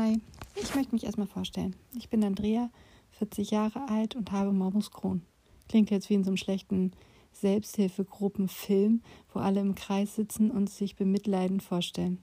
[0.00, 0.18] Hi,
[0.54, 1.76] ich möchte mich erstmal vorstellen.
[1.94, 2.70] Ich bin Andrea,
[3.18, 5.20] 40 Jahre alt und habe Morbus Crohn.
[5.68, 6.92] Klingt jetzt wie in so einem schlechten
[7.34, 9.02] Selbsthilfegruppenfilm,
[9.34, 12.16] wo alle im Kreis sitzen und sich bemitleidend vorstellen.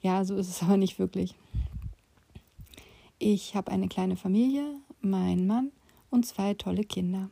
[0.00, 1.36] Ja, so ist es aber nicht wirklich.
[3.20, 4.64] Ich habe eine kleine Familie,
[5.00, 5.70] meinen Mann
[6.10, 7.30] und zwei tolle Kinder.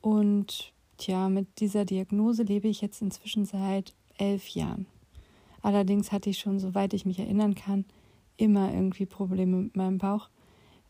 [0.00, 4.86] Und tja, mit dieser Diagnose lebe ich jetzt inzwischen seit elf Jahren.
[5.60, 7.84] Allerdings hatte ich schon, soweit ich mich erinnern kann,
[8.36, 10.28] immer irgendwie Probleme mit meinem Bauch.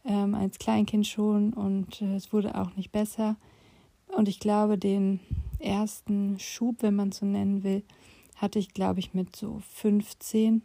[0.04, 3.36] Ähm, als Kleinkind schon und äh, es wurde auch nicht besser.
[4.08, 5.20] Und ich glaube, den
[5.58, 7.82] ersten Schub, wenn man so nennen will,
[8.36, 10.62] hatte ich, glaube ich, mit so 15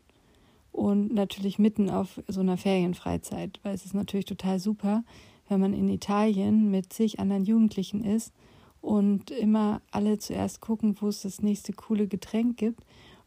[0.72, 5.04] und natürlich mitten auf so einer Ferienfreizeit, weil es ist natürlich total super,
[5.48, 8.34] wenn man in Italien mit zig anderen Jugendlichen ist
[8.82, 12.86] und immer alle zuerst gucken, wo es das nächste coole Getränk gibt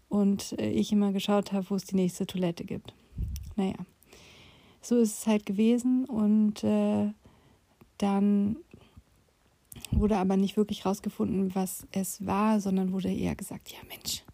[0.08, 2.94] und äh, ich immer geschaut habe, wo es die nächste Toilette gibt
[3.56, 3.74] naja,
[4.80, 7.12] so ist es halt gewesen und äh,
[7.98, 8.56] dann
[9.90, 14.24] wurde aber nicht wirklich rausgefunden, was es war, sondern wurde eher gesagt, ja Mensch,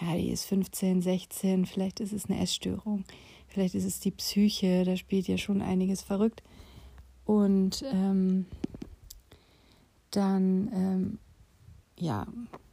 [0.00, 3.04] ja, die ist 15, 16, vielleicht ist es eine Essstörung,
[3.48, 6.42] vielleicht ist es die Psyche, da spielt ja schon einiges verrückt.
[7.24, 8.46] Und ähm,
[10.10, 11.18] dann, ähm,
[11.98, 12.26] ja,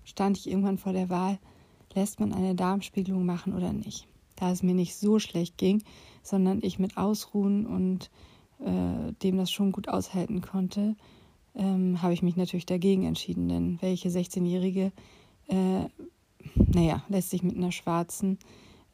[0.04, 1.38] stand ich irgendwann vor der Wahl,
[1.94, 5.84] lässt man eine Darmspiegelung machen oder nicht da es mir nicht so schlecht ging,
[6.24, 8.10] sondern ich mit Ausruhen und
[8.60, 10.96] äh, dem das schon gut aushalten konnte,
[11.56, 13.50] ähm, habe ich mich natürlich dagegen entschieden.
[13.50, 14.92] Denn welche 16-Jährige,
[15.48, 15.86] äh,
[16.56, 18.38] naja, lässt sich mit einer schwarzen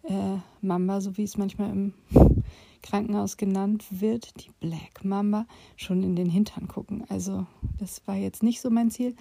[0.03, 1.93] äh, Mamba, so wie es manchmal im
[2.81, 5.45] Krankenhaus genannt wird, die Black Mamba,
[5.77, 7.05] schon in den Hintern gucken.
[7.09, 7.45] Also
[7.79, 9.15] das war jetzt nicht so mein Ziel.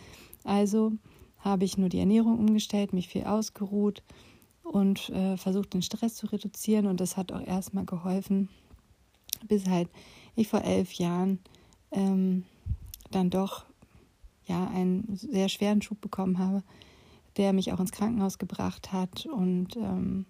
[0.45, 0.93] Also
[1.39, 4.03] habe ich nur die Ernährung umgestellt, mich viel ausgeruht
[4.63, 6.87] und äh, versucht, den Stress zu reduzieren.
[6.87, 8.49] Und das hat auch erstmal geholfen,
[9.47, 9.89] bis halt
[10.35, 11.39] ich vor elf Jahren
[11.91, 12.45] ähm,
[13.11, 13.65] dann doch
[14.47, 16.63] ja einen sehr schweren Schub bekommen habe,
[17.37, 19.27] der mich auch ins Krankenhaus gebracht hat.
[19.27, 20.27] Und ähm,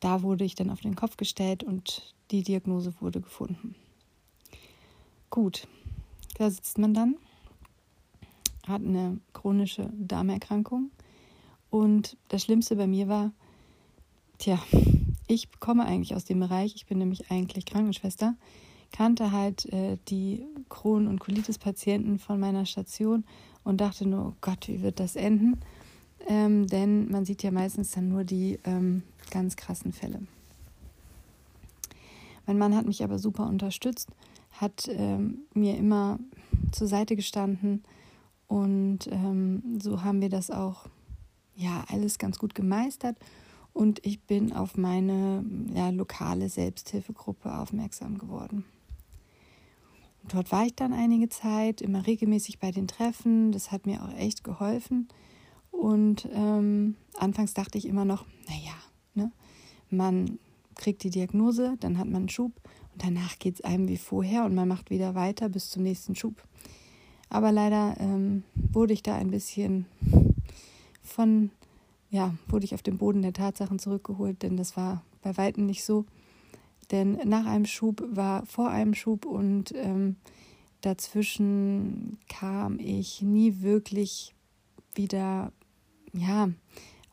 [0.00, 3.74] da wurde ich dann auf den Kopf gestellt und die Diagnose wurde gefunden.
[5.30, 5.66] Gut,
[6.36, 7.16] da sitzt man dann,
[8.66, 10.90] hat eine chronische Darmerkrankung.
[11.70, 13.32] Und das Schlimmste bei mir war,
[14.42, 14.58] Tja,
[15.28, 18.34] ich komme eigentlich aus dem Bereich, ich bin nämlich eigentlich Krankenschwester,
[18.90, 23.22] kannte halt äh, die Crohn- und Colitis-Patienten von meiner Station
[23.62, 25.60] und dachte nur, oh Gott, wie wird das enden?
[26.26, 30.18] Ähm, denn man sieht ja meistens dann nur die ähm, ganz krassen Fälle.
[32.44, 34.08] Mein Mann hat mich aber super unterstützt,
[34.54, 36.18] hat ähm, mir immer
[36.72, 37.84] zur Seite gestanden
[38.48, 40.86] und ähm, so haben wir das auch
[41.54, 43.16] ja alles ganz gut gemeistert
[43.72, 45.44] und ich bin auf meine
[45.74, 48.64] ja, lokale Selbsthilfegruppe aufmerksam geworden.
[50.22, 53.50] Und dort war ich dann einige Zeit, immer regelmäßig bei den Treffen.
[53.50, 55.08] Das hat mir auch echt geholfen.
[55.70, 58.74] Und ähm, anfangs dachte ich immer noch, naja,
[59.14, 59.32] ne,
[59.90, 60.38] man
[60.76, 62.52] kriegt die Diagnose, dann hat man einen Schub
[62.92, 66.14] und danach geht es einem wie vorher und man macht wieder weiter bis zum nächsten
[66.14, 66.42] Schub.
[67.28, 69.86] Aber leider ähm, wurde ich da ein bisschen
[71.02, 71.50] von
[72.12, 75.82] ja, wurde ich auf den Boden der Tatsachen zurückgeholt, denn das war bei weitem nicht
[75.82, 76.04] so.
[76.90, 80.16] Denn nach einem Schub war vor einem Schub und ähm,
[80.82, 84.34] dazwischen kam ich nie wirklich
[84.94, 85.52] wieder,
[86.12, 86.50] ja,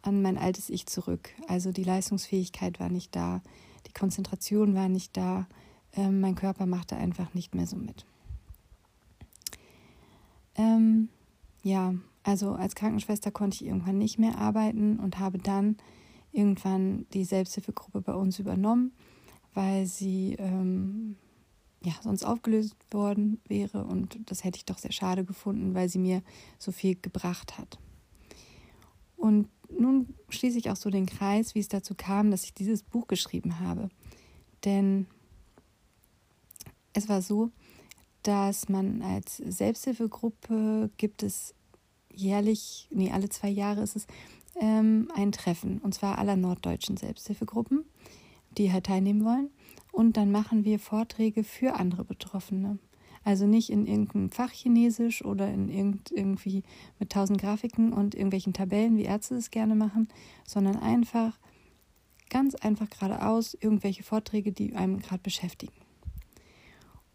[0.02, 1.30] an mein altes Ich zurück.
[1.48, 3.42] Also die Leistungsfähigkeit war nicht da,
[3.88, 5.48] die Konzentration war nicht da,
[5.94, 8.06] ähm, mein Körper machte einfach nicht mehr so mit.
[10.56, 11.08] Ähm,
[11.64, 11.94] ja,
[12.24, 15.78] also als Krankenschwester konnte ich irgendwann nicht mehr arbeiten und habe dann
[16.32, 18.92] irgendwann die Selbsthilfegruppe bei uns übernommen,
[19.54, 21.16] weil sie ähm,
[21.84, 26.00] ja sonst aufgelöst worden wäre und das hätte ich doch sehr schade gefunden, weil sie
[26.00, 26.22] mir
[26.58, 27.80] so viel gebracht hat.
[29.16, 32.84] Und nun schließe ich auch so den Kreis, wie es dazu kam, dass ich dieses
[32.84, 33.90] Buch geschrieben habe.
[34.66, 35.08] Denn
[36.94, 37.52] es war so,
[38.24, 41.54] dass man als Selbsthilfegruppe gibt es
[42.20, 44.08] jährlich, nee, alle zwei Jahre ist es,
[44.60, 45.80] ähm, ein Treffen.
[45.80, 47.86] Und zwar aller norddeutschen Selbsthilfegruppen,
[48.58, 49.50] die halt teilnehmen wollen.
[49.92, 52.78] Und dann machen wir Vorträge für andere Betroffene.
[53.24, 56.64] Also nicht in irgendeinem Fach Chinesisch oder in irgend, irgendwie
[57.00, 60.08] mit tausend Grafiken und irgendwelchen Tabellen, wie Ärzte es gerne machen,
[60.48, 61.38] sondern einfach,
[62.30, 65.74] ganz einfach geradeaus, irgendwelche Vorträge, die einem gerade beschäftigen.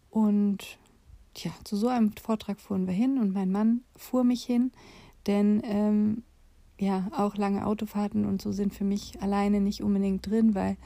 [0.09, 0.77] Und
[1.35, 4.71] Tja, zu so einem Vortrag fuhren wir hin und mein Mann fuhr mich hin,
[5.27, 6.23] denn ähm,
[6.79, 10.77] ja, auch lange Autofahrten und so sind für mich alleine nicht unbedingt drin, weil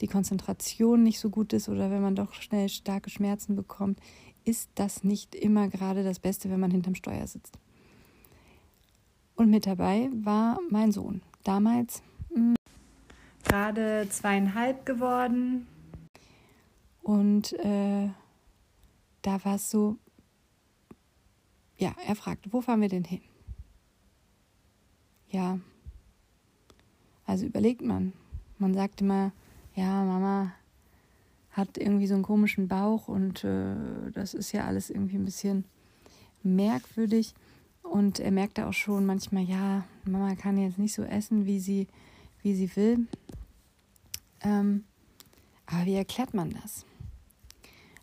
[0.00, 4.00] die Konzentration nicht so gut ist oder wenn man doch schnell starke Schmerzen bekommt,
[4.44, 7.58] ist das nicht immer gerade das Beste, wenn man hinterm Steuer sitzt.
[9.36, 11.20] Und mit dabei war mein Sohn.
[11.44, 12.54] Damals mh, hm,
[13.44, 15.66] gerade zweieinhalb geworden.
[17.02, 18.08] Und äh,
[19.22, 19.96] da war es so,
[21.76, 23.20] ja, er fragte, wo fahren wir denn hin?
[25.30, 25.58] Ja,
[27.24, 28.12] also überlegt man.
[28.58, 29.32] Man sagt immer,
[29.74, 30.52] ja, Mama
[31.50, 33.76] hat irgendwie so einen komischen Bauch und äh,
[34.12, 35.64] das ist ja alles irgendwie ein bisschen
[36.42, 37.34] merkwürdig.
[37.82, 41.86] Und er merkte auch schon manchmal, ja, Mama kann jetzt nicht so essen, wie sie,
[42.42, 43.06] wie sie will.
[44.40, 44.84] Ähm,
[45.66, 46.84] aber wie erklärt man das?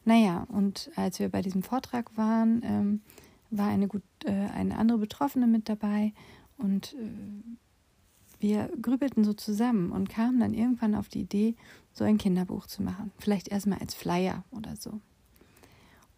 [0.06, 3.02] Naja, und als wir bei diesem Vortrag waren, ähm,
[3.50, 6.13] war eine, gut, äh, eine andere Betroffene mit dabei
[6.57, 7.57] und äh,
[8.40, 11.56] wir grübelten so zusammen und kamen dann irgendwann auf die Idee,
[11.94, 13.12] so ein Kinderbuch zu machen.
[13.18, 15.00] Vielleicht erstmal als Flyer oder so.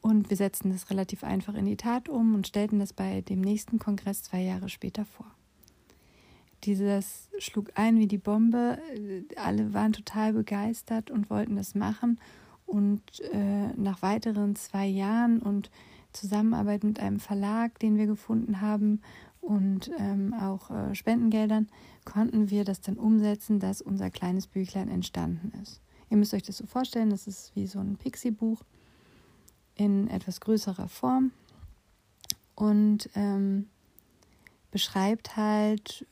[0.02, 3.42] Und wir setzten das relativ einfach in die Tat um und stellten das bei dem
[3.42, 5.32] nächsten Kongress zwei Jahre später vor.
[6.64, 8.80] Dieses schlug ein wie die Bombe.
[9.36, 12.20] Alle waren total begeistert und wollten das machen.
[12.68, 15.72] Und äh, nach weiteren zwei Jahren und
[16.14, 19.02] Zusammenarbeit mit einem Verlag, den wir gefunden haben,
[19.42, 21.70] und ähm, auch äh, Spendengeldern,
[22.04, 25.82] konnten wir das dann umsetzen, dass unser kleines Büchlein entstanden ist.
[26.10, 28.62] Ihr müsst euch das so vorstellen, das ist wie so ein Pixie-Buch
[29.76, 31.32] in etwas größerer Form
[32.56, 33.68] und ähm,
[34.72, 36.06] beschreibt halt,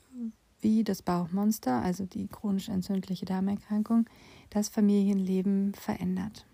[0.62, 4.06] wie das Bauchmonster, also die chronisch entzündliche Darmerkrankung,
[4.50, 6.46] das Familienleben verändert.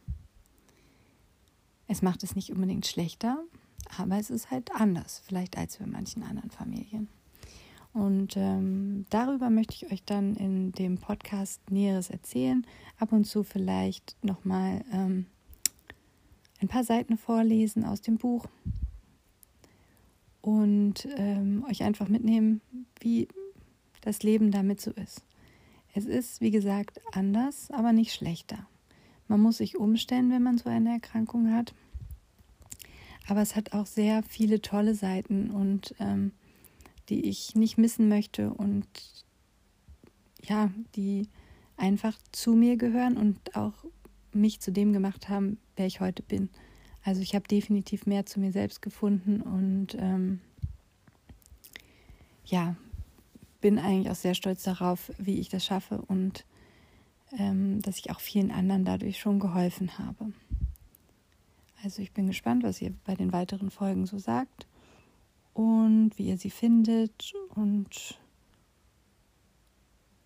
[1.87, 3.43] Es macht es nicht unbedingt schlechter,
[3.97, 7.09] aber es ist halt anders, vielleicht als bei manchen anderen Familien.
[7.93, 12.65] Und ähm, darüber möchte ich euch dann in dem Podcast Näheres erzählen.
[12.97, 15.25] Ab und zu vielleicht nochmal ähm,
[16.61, 18.45] ein paar Seiten vorlesen aus dem Buch
[20.41, 22.61] und ähm, euch einfach mitnehmen,
[22.99, 23.27] wie
[24.01, 25.23] das Leben damit so ist.
[25.93, 28.67] Es ist, wie gesagt, anders, aber nicht schlechter.
[29.27, 31.73] Man muss sich umstellen, wenn man so eine Erkrankung hat.
[33.27, 36.31] Aber es hat auch sehr viele tolle Seiten und ähm,
[37.09, 38.87] die ich nicht missen möchte und
[40.43, 41.29] ja, die
[41.77, 43.73] einfach zu mir gehören und auch
[44.33, 46.49] mich zu dem gemacht haben, wer ich heute bin.
[47.03, 50.39] Also ich habe definitiv mehr zu mir selbst gefunden und ähm,
[52.45, 52.75] ja,
[53.61, 56.45] bin eigentlich auch sehr stolz darauf, wie ich das schaffe und
[57.37, 60.33] ähm, dass ich auch vielen anderen dadurch schon geholfen habe.
[61.83, 64.67] Also ich bin gespannt, was ihr bei den weiteren Folgen so sagt
[65.53, 67.33] und wie ihr sie findet.
[67.55, 68.19] Und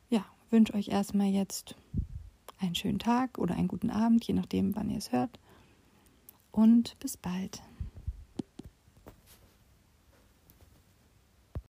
[0.10, 1.76] ja, wünsche euch erstmal jetzt
[2.60, 5.40] einen schönen Tag oder einen guten Abend, je nachdem, wann ihr es hört.
[6.52, 7.62] Und bis bald.